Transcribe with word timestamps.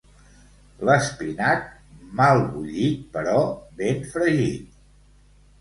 L'espinac, 0.87 1.67
mal 2.21 2.41
bullit, 2.55 3.05
però 3.19 3.37
ben 3.83 4.03
fregit. 4.15 4.67